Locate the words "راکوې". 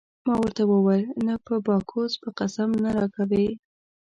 2.97-3.47